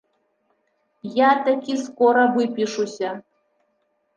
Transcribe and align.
Я 1.17 1.29
такі 1.49 1.77
скора 1.83 2.23
выпішуся. 2.39 3.09